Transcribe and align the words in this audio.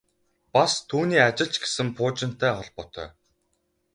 Бас 0.53 0.73
түүний 0.89 1.21
ажил 1.27 1.49
ч 1.53 1.55
гэсэн 1.63 1.87
пуужинтай 1.97 2.51
холбоотой. 2.57 3.07